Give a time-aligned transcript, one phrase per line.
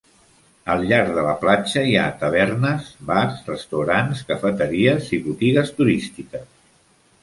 [0.75, 6.55] Al llarg de la platja hi ha tavernes, bars, restaurants, cafeteries i botigues turístiques.